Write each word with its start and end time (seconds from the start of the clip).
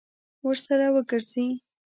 ورسره 0.47 0.87
وګرځي. 0.95 1.47